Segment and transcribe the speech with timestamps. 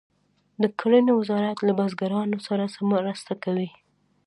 [0.61, 3.69] د کرنې وزارت له بزګرانو سره څه مرسته کوي؟